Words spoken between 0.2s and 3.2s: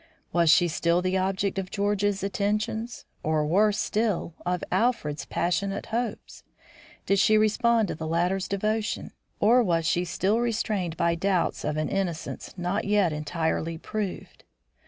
Was she still the object of George's attentions